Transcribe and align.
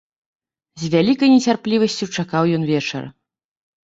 З 0.83 0.87
вялікай 0.93 1.29
нецярплівасцю 1.33 2.05
чакаў 2.15 2.43
ён 2.57 2.63
вечара. 2.71 3.09